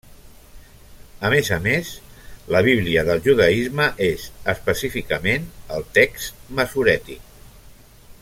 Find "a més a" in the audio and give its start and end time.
1.27-1.59